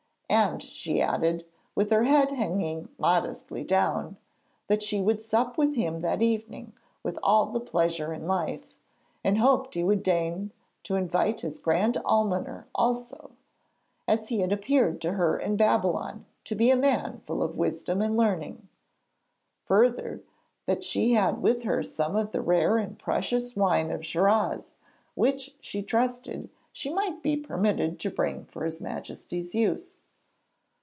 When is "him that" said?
5.75-6.21